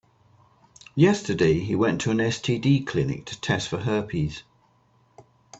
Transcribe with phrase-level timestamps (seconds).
[0.95, 4.41] Yesterday, he went to an STD clinic to test for herpes.